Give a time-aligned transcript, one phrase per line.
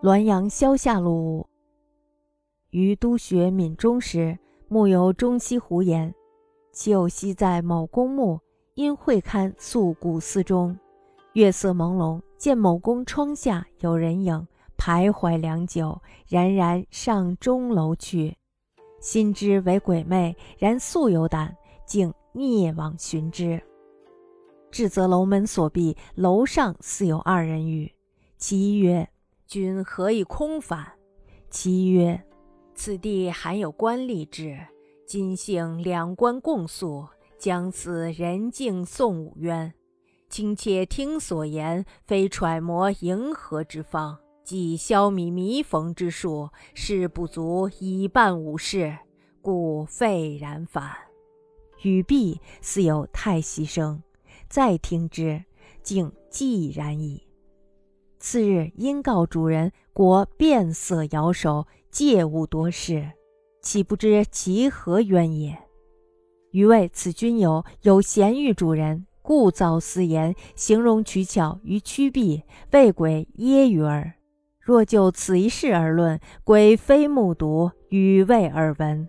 [0.00, 1.44] 滦阳萧下路，
[2.70, 4.38] 于都学闽中时，
[4.68, 6.14] 暮游中西湖沿。
[6.70, 8.38] 其有夕在某公墓，
[8.74, 10.78] 因会刊宿古寺中，
[11.32, 18.36] 月色朦胧，见某宫窗下有人影，徘徊良久，然然上钟楼去。
[19.00, 21.52] 心知为鬼魅，然素有胆，
[21.84, 23.60] 竟蹑往寻之。
[24.70, 27.92] 至则楼门锁闭，楼上似有二人语。
[28.36, 29.08] 其一曰。
[29.48, 30.92] 君何以空返？
[31.48, 32.22] 其曰
[32.76, 34.58] ：“此地罕有官吏之，
[35.06, 39.72] 今幸两官共宿，将此人境送五冤。
[40.28, 48.98] 卿且听所言，非揣摩迎合之方，即消弭弥缝之术，事不足以办五事，
[49.40, 50.94] 故废然返。”
[51.84, 54.02] 语毕，似有叹息声。
[54.50, 55.42] 再听之，
[55.82, 57.22] 竟寂然矣。
[58.18, 63.12] 次日，因告主人，果变色摇手，借物多事，
[63.62, 65.56] 岂不知其何冤也？
[66.50, 74.14] 余谓此君友有贤遇主人，故造私言，形容取巧于曲臂，为鬼揶揄耳。
[74.60, 79.08] 若就此一事而论，鬼非目睹，与未耳闻，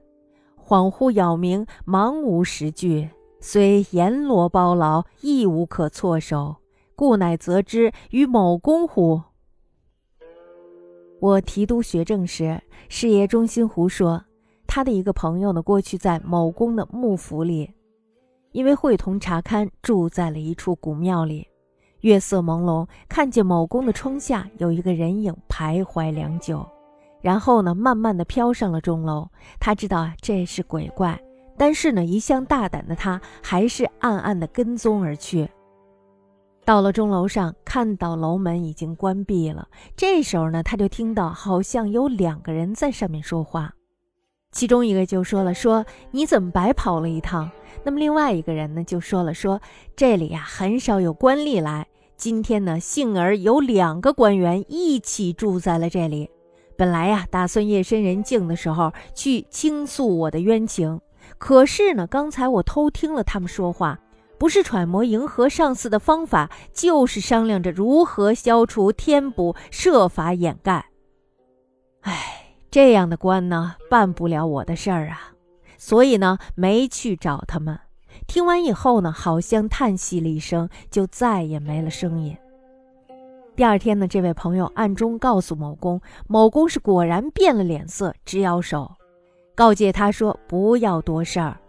[0.57, 6.57] 恍惚杳冥，茫无实据，虽阎罗包牢，亦无可措手。
[6.99, 9.21] 故乃责之于某公乎？
[11.21, 14.21] 我提督学政时，师爷中心胡说，
[14.67, 17.71] 他的一个朋友呢，过去在某公的幕府里，
[18.51, 21.47] 因为会同查勘，住在了一处古庙里。
[22.01, 26.67] 月色朦胧，看见某公的窗下有一个人影徘徊良久，
[27.21, 29.29] 然后呢，慢慢的飘上了钟楼。
[29.57, 31.17] 他知道啊，这是鬼怪，
[31.57, 35.49] 但是呢，一向大胆的他，还是暗暗的跟踪而去。
[36.69, 39.67] 到了钟楼上，看到楼门已经关闭了。
[39.97, 43.73] 这时候呢，他就听到好像有两个人在上面说话，
[44.51, 47.49] 其中一个就说了：“说你怎么白跑了一趟？”
[47.83, 49.59] 那么另外一个人呢，就说了：“说
[49.95, 56.29] 这里呀很少有官吏来，今天呢幸而有两个官员一起住在了这里。
[56.77, 61.01] 本来呀打算夜深人静的时候去倾诉我的冤情，
[61.39, 63.99] 可是呢刚才我偷听了他们说话。”
[64.39, 70.85] 不是揣摩迎合上司的方法，就是商量着如何消除、填补、设法掩盖。
[72.01, 75.33] 哎，这样的官呢，办不了我的事儿啊，
[75.77, 77.77] 所以呢，没去找他们。
[78.27, 82.35] 听完以后呢，好像叹息了一声，就再也没了声音。
[83.55, 88.89] 第二天呢，这位朋友暗中告诉某公，某公是果然变了脸色，直摇手，
[89.53, 91.59] 告诫他说：“不要多事儿。”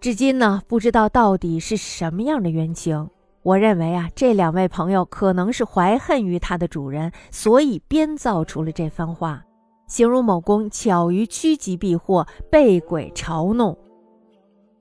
[0.00, 3.10] 至今呢，不知道到底是什么样的冤情。
[3.42, 9.44] 我认为啊，这两位朋友可能是怀恨于他的主人，所以编造出了这番话，
[9.86, 13.76] 形容某公巧于趋吉避祸，被鬼嘲弄。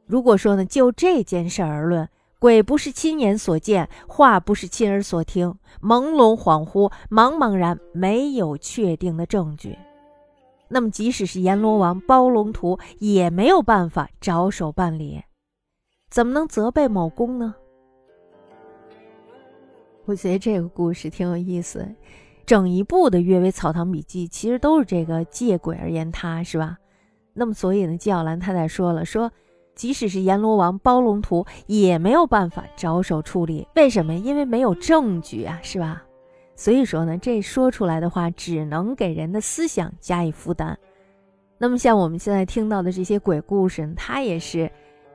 [0.05, 2.07] 如果说呢，就这件事而论，
[2.39, 9.77] 鬼不是亲眼所见，话不是亲耳所听，朦胧恍惚，茫茫然没有确定的证据。
[10.69, 15.21] 那么，即使是阎罗王包龙图，也没有办法着手办理，
[16.09, 17.55] 怎么能责备某公呢？
[20.05, 21.87] 我觉得这个故事挺有意思。
[22.45, 26.77] 整一部的《阅微草堂笔记》其实都是这个借鬼而言他，是吧？
[27.33, 29.31] 那么，所以呢，纪晓岚太太说了，说
[29.75, 33.67] 即使是阎罗王包龙图，也没有办法着手处理。
[33.75, 34.15] 为什么？
[34.15, 36.03] 因为没有证据啊，是吧？
[36.59, 40.77] 所以说呢，这说出来的话只能给人的思想加以负担。
[41.57, 44.69] 那么像我们现在听到的这些鬼故事，它也是，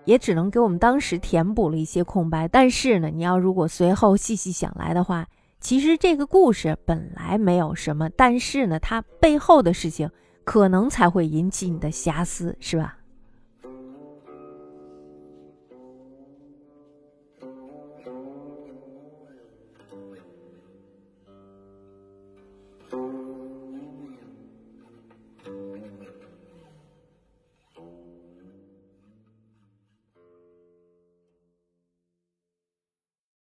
[0.07, 2.49] 也只能给我们当时填补了一些空白。
[2.49, 5.29] 但是呢，你要如果随后细细想来的话，
[5.61, 10.11] 其实这个故事本来没有什么，但是呢，它背后的事情
[10.45, 12.97] 可能才会引起你的遐思，是吧？